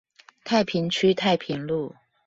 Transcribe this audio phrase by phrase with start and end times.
[0.43, 1.95] 太平區太平路